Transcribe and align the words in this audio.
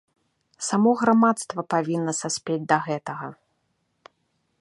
Само 0.67 0.91
грамадства 1.01 1.61
павінна 1.73 2.11
саспець 2.21 2.59
да 2.73 2.77
гэтага. 2.87 3.27